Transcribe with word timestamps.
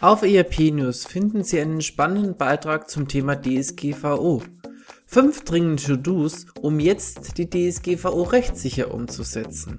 Auf 0.00 0.22
ERP 0.22 0.72
News 0.72 1.06
finden 1.06 1.42
Sie 1.42 1.60
einen 1.60 1.80
spannenden 1.80 2.36
Beitrag 2.36 2.88
zum 2.88 3.08
Thema 3.08 3.34
DSGVO. 3.34 4.42
Fünf 5.06 5.44
dringende 5.44 5.82
To-Dos, 5.82 6.46
um 6.60 6.78
jetzt 6.78 7.36
die 7.38 7.50
DSGVO 7.50 8.22
rechtssicher 8.22 8.94
umzusetzen. 8.94 9.78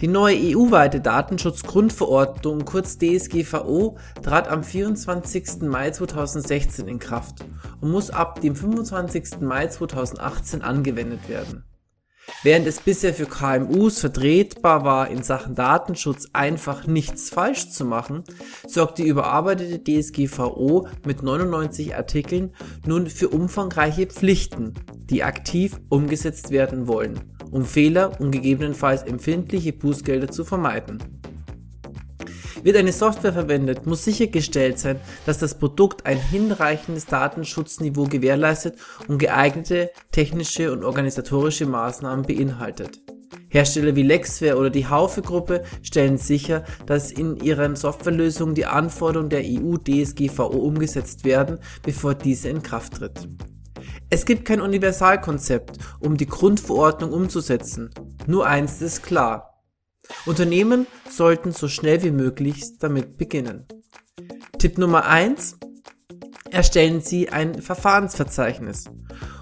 Die 0.00 0.08
neue 0.08 0.34
EU-weite 0.34 1.00
Datenschutzgrundverordnung, 1.00 2.64
kurz 2.64 2.96
DSGVO, 2.98 3.98
trat 4.22 4.48
am 4.48 4.64
24. 4.64 5.60
Mai 5.60 5.90
2016 5.90 6.88
in 6.88 6.98
Kraft 6.98 7.44
und 7.80 7.90
muss 7.90 8.10
ab 8.10 8.40
dem 8.40 8.56
25. 8.56 9.40
Mai 9.40 9.66
2018 9.66 10.62
angewendet 10.62 11.28
werden. 11.28 11.69
Während 12.42 12.66
es 12.66 12.80
bisher 12.80 13.12
für 13.12 13.26
KMUs 13.26 14.00
vertretbar 14.00 14.84
war, 14.84 15.08
in 15.08 15.22
Sachen 15.22 15.54
Datenschutz 15.54 16.28
einfach 16.32 16.86
nichts 16.86 17.30
falsch 17.30 17.70
zu 17.70 17.84
machen, 17.84 18.24
sorgt 18.66 18.98
die 18.98 19.06
überarbeitete 19.06 19.82
DSGVO 19.82 20.88
mit 21.04 21.22
99 21.22 21.96
Artikeln 21.96 22.52
nun 22.86 23.08
für 23.08 23.28
umfangreiche 23.28 24.06
Pflichten, 24.06 24.74
die 25.10 25.22
aktiv 25.22 25.80
umgesetzt 25.88 26.50
werden 26.50 26.86
wollen 26.86 27.20
um 27.50 27.64
Fehler 27.64 28.20
und 28.20 28.30
gegebenenfalls 28.30 29.02
empfindliche 29.02 29.72
Bußgelder 29.72 30.28
zu 30.28 30.44
vermeiden. 30.44 31.19
Wird 32.62 32.76
eine 32.76 32.92
Software 32.92 33.32
verwendet, 33.32 33.86
muss 33.86 34.04
sichergestellt 34.04 34.78
sein, 34.78 35.00
dass 35.26 35.38
das 35.38 35.58
Produkt 35.58 36.06
ein 36.06 36.18
hinreichendes 36.18 37.06
Datenschutzniveau 37.06 38.04
gewährleistet 38.04 38.74
und 39.08 39.18
geeignete 39.18 39.90
technische 40.12 40.72
und 40.72 40.84
organisatorische 40.84 41.66
Maßnahmen 41.66 42.26
beinhaltet. 42.26 43.00
Hersteller 43.48 43.96
wie 43.96 44.02
Lexware 44.02 44.56
oder 44.56 44.70
die 44.70 44.86
Haufe-Gruppe 44.86 45.64
stellen 45.82 46.18
sicher, 46.18 46.64
dass 46.86 47.10
in 47.10 47.36
ihren 47.36 47.76
Softwarelösungen 47.76 48.54
die 48.54 48.66
Anforderungen 48.66 49.30
der 49.30 49.42
EU-DSGVO 49.44 50.56
umgesetzt 50.56 51.24
werden, 51.24 51.58
bevor 51.82 52.14
diese 52.14 52.48
in 52.48 52.62
Kraft 52.62 52.94
tritt. 52.94 53.28
Es 54.08 54.24
gibt 54.24 54.44
kein 54.44 54.60
Universalkonzept, 54.60 55.78
um 56.00 56.16
die 56.16 56.26
Grundverordnung 56.26 57.12
umzusetzen. 57.12 57.90
Nur 58.26 58.46
eins 58.46 58.82
ist 58.82 59.02
klar. 59.02 59.49
Unternehmen 60.26 60.86
sollten 61.08 61.52
so 61.52 61.68
schnell 61.68 62.02
wie 62.02 62.10
möglich 62.10 62.78
damit 62.78 63.16
beginnen. 63.16 63.66
Tipp 64.58 64.78
Nummer 64.78 65.06
eins: 65.06 65.56
Erstellen 66.50 67.00
Sie 67.00 67.30
ein 67.30 67.62
Verfahrensverzeichnis. 67.62 68.84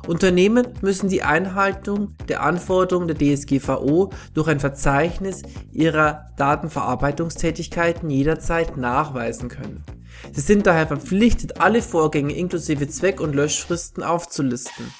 Unternehmen 0.06 0.66
müssen 0.80 1.08
die 1.08 1.22
Einhaltung 1.22 2.16
der 2.28 2.42
Anforderungen 2.42 3.08
der 3.08 3.18
DSGVO 3.18 4.10
durch 4.34 4.48
ein 4.48 4.60
Verzeichnis 4.60 5.42
ihrer 5.70 6.26
Datenverarbeitungstätigkeiten 6.36 8.08
jederzeit 8.08 8.76
nachweisen 8.76 9.48
können. 9.48 9.84
Sie 10.32 10.40
sind 10.40 10.66
daher 10.66 10.86
verpflichtet, 10.86 11.60
alle 11.60 11.82
Vorgänge 11.82 12.34
inklusive 12.34 12.88
Zweck- 12.88 13.20
und 13.20 13.34
Löschfristen 13.34 14.02
aufzulisten. 14.02 14.92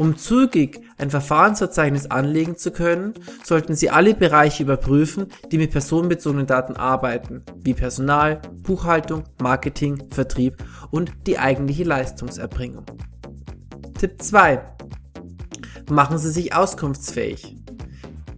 Um 0.00 0.16
zügig 0.16 0.80
ein 0.96 1.10
Verfahrensverzeichnis 1.10 2.10
anlegen 2.10 2.56
zu 2.56 2.70
können, 2.70 3.12
sollten 3.44 3.74
Sie 3.74 3.90
alle 3.90 4.14
Bereiche 4.14 4.62
überprüfen, 4.62 5.26
die 5.52 5.58
mit 5.58 5.72
personenbezogenen 5.72 6.46
Daten 6.46 6.74
arbeiten, 6.74 7.42
wie 7.62 7.74
Personal, 7.74 8.40
Buchhaltung, 8.62 9.24
Marketing, 9.42 10.02
Vertrieb 10.10 10.56
und 10.90 11.12
die 11.26 11.38
eigentliche 11.38 11.84
Leistungserbringung. 11.84 12.86
Tipp 13.98 14.22
2. 14.22 14.62
Machen 15.90 16.16
Sie 16.16 16.30
sich 16.30 16.54
auskunftsfähig. 16.54 17.58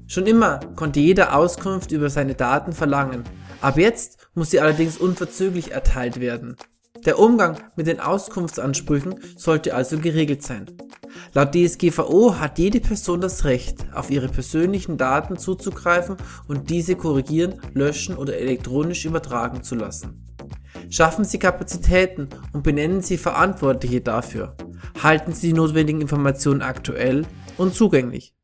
Schon 0.09 0.27
immer 0.27 0.59
konnte 0.75 0.99
jeder 0.99 1.37
Auskunft 1.37 1.93
über 1.93 2.11
seine 2.11 2.35
Daten 2.35 2.73
verlangen. 2.73 3.23
Ab 3.61 3.79
jetzt 3.79 4.19
muss 4.35 4.51
sie 4.51 4.59
allerdings 4.59 4.97
unverzüglich 4.99 5.71
erteilt 5.71 6.19
werden. 6.19 6.57
Der 7.05 7.19
Umgang 7.19 7.59
mit 7.75 7.89
den 7.89 7.99
Auskunftsansprüchen 7.99 9.17
sollte 9.37 9.75
also 9.75 9.99
geregelt 9.99 10.43
sein. 10.43 10.67
Laut 11.35 11.53
DSGVO 11.53 12.39
hat 12.39 12.61
jede 12.61 12.79
Person 12.79 13.21
das 13.21 13.45
Recht, 13.45 13.87
auf 13.93 14.11
ihre 14.11 14.29
persönlichen 14.29 14.99
Daten 14.99 15.37
zuzugreifen 15.37 16.17
und 16.47 16.71
diese 16.71 16.95
korrigieren, 16.95 17.61
löschen 17.75 18.17
oder 18.17 18.37
elektronisch 18.37 19.05
übertragen 19.05 19.65
zu 19.65 19.75
lassen. 19.75 20.27
Schaffen 20.91 21.25
Sie 21.25 21.39
Kapazitäten 21.39 22.29
und 22.53 22.63
benennen 22.63 23.01
Sie 23.01 23.19
Verantwortliche 23.19 24.01
dafür. 24.01 24.57
Halten 25.03 25.33
Sie 25.33 25.49
die 25.49 25.55
notwendigen 25.55 26.03
Informationen 26.03 26.63
aktuell 26.63 27.27
und 27.57 27.75
zugänglich. 27.75 28.35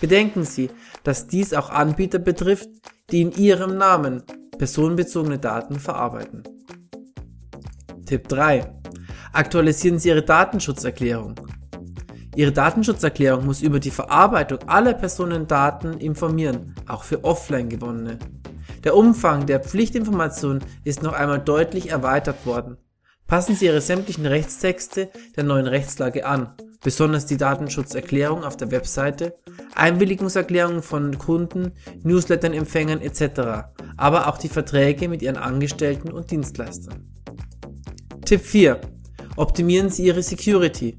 Bedenken 0.00 0.44
Sie, 0.44 0.70
dass 1.04 1.28
dies 1.28 1.54
auch 1.54 1.70
Anbieter 1.70 2.18
betrifft, 2.18 2.68
die 3.10 3.20
in 3.20 3.32
Ihrem 3.32 3.78
Namen 3.78 4.24
personenbezogene 4.58 5.38
Daten 5.38 5.78
verarbeiten. 5.78 6.55
Tipp 8.06 8.28
3. 8.28 8.72
Aktualisieren 9.32 9.98
Sie 9.98 10.08
Ihre 10.08 10.22
Datenschutzerklärung. 10.22 11.34
Ihre 12.36 12.52
Datenschutzerklärung 12.52 13.44
muss 13.44 13.62
über 13.62 13.80
die 13.80 13.90
Verarbeitung 13.90 14.60
aller 14.68 14.94
Personendaten 14.94 15.98
informieren, 15.98 16.74
auch 16.86 17.02
für 17.02 17.24
offline 17.24 17.68
gewonnene. 17.68 18.18
Der 18.84 18.94
Umfang 18.94 19.46
der 19.46 19.60
Pflichtinformation 19.60 20.60
ist 20.84 21.02
noch 21.02 21.14
einmal 21.14 21.40
deutlich 21.40 21.90
erweitert 21.90 22.46
worden. 22.46 22.76
Passen 23.26 23.56
Sie 23.56 23.66
Ihre 23.66 23.80
sämtlichen 23.80 24.24
Rechtstexte 24.24 25.10
der 25.36 25.42
neuen 25.42 25.66
Rechtslage 25.66 26.24
an, 26.24 26.54
besonders 26.84 27.26
die 27.26 27.36
Datenschutzerklärung 27.36 28.44
auf 28.44 28.56
der 28.56 28.70
Webseite, 28.70 29.34
Einwilligungserklärungen 29.74 30.82
von 30.82 31.18
Kunden, 31.18 31.72
Newsletternempfängern 32.04 33.00
etc., 33.00 33.66
aber 33.96 34.28
auch 34.28 34.38
die 34.38 34.48
Verträge 34.48 35.08
mit 35.08 35.22
Ihren 35.22 35.38
Angestellten 35.38 36.12
und 36.12 36.30
Dienstleistern. 36.30 37.16
Tipp 38.26 38.40
4. 38.40 38.80
Optimieren 39.36 39.88
Sie 39.88 40.04
Ihre 40.04 40.20
Security. 40.20 40.98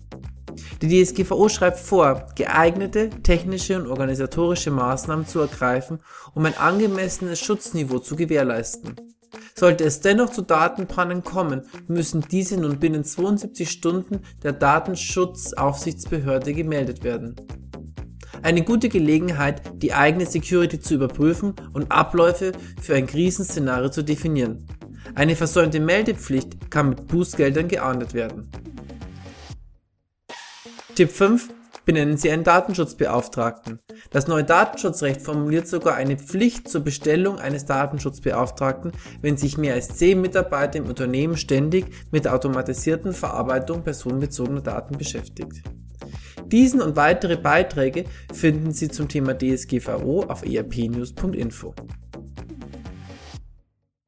Die 0.81 1.03
DSGVO 1.03 1.49
schreibt 1.49 1.77
vor, 1.77 2.27
geeignete 2.37 3.09
technische 3.09 3.77
und 3.77 3.87
organisatorische 3.87 4.71
Maßnahmen 4.71 5.27
zu 5.27 5.41
ergreifen, 5.41 5.99
um 6.35 6.45
ein 6.45 6.57
angemessenes 6.57 7.41
Schutzniveau 7.41 7.99
zu 7.99 8.15
gewährleisten. 8.15 8.95
Sollte 9.55 9.83
es 9.83 9.99
dennoch 9.99 10.29
zu 10.29 10.41
Datenpannen 10.41 11.21
kommen, 11.21 11.63
müssen 11.89 12.23
diese 12.31 12.55
nun 12.55 12.79
binnen 12.79 13.03
72 13.03 13.69
Stunden 13.69 14.21
der 14.41 14.53
Datenschutzaufsichtsbehörde 14.53 16.53
gemeldet 16.53 17.03
werden. 17.03 17.35
Eine 18.41 18.63
gute 18.63 18.87
Gelegenheit, 18.87 19.63
die 19.75 19.93
eigene 19.93 20.27
Security 20.27 20.79
zu 20.79 20.93
überprüfen 20.93 21.55
und 21.73 21.91
Abläufe 21.91 22.53
für 22.81 22.95
ein 22.95 23.05
Krisenszenario 23.05 23.89
zu 23.89 24.01
definieren. 24.01 24.65
Eine 25.15 25.35
versäumte 25.35 25.79
Meldepflicht 25.79 26.69
kann 26.69 26.89
mit 26.89 27.07
Bußgeldern 27.07 27.67
geahndet 27.67 28.13
werden. 28.13 28.49
Tipp 30.95 31.11
5. 31.11 31.49
Benennen 31.85 32.17
Sie 32.17 32.29
einen 32.29 32.43
Datenschutzbeauftragten. 32.43 33.79
Das 34.09 34.27
neue 34.27 34.43
Datenschutzrecht 34.43 35.21
formuliert 35.21 35.67
sogar 35.67 35.95
eine 35.95 36.17
Pflicht 36.17 36.67
zur 36.67 36.81
Bestellung 36.81 37.39
eines 37.39 37.65
Datenschutzbeauftragten, 37.65 38.91
wenn 39.21 39.37
sich 39.37 39.57
mehr 39.57 39.75
als 39.75 39.95
10 39.95 40.19
Mitarbeiter 40.19 40.79
im 40.79 40.87
Unternehmen 40.87 41.37
ständig 41.37 41.85
mit 42.11 42.25
der 42.25 42.33
automatisierten 42.33 43.13
Verarbeitung 43.13 43.83
personenbezogener 43.83 44.61
Daten 44.61 44.97
beschäftigt. 44.97 45.63
Diesen 46.51 46.81
und 46.81 46.95
weitere 46.95 47.37
Beiträge 47.37 48.03
finden 48.33 48.71
Sie 48.71 48.89
zum 48.89 49.07
Thema 49.07 49.37
DSGVO 49.37 50.23
auf 50.23 50.45
erpnews.info. 50.45 51.73